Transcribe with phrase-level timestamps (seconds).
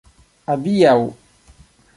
[0.53, 0.97] adiaŭ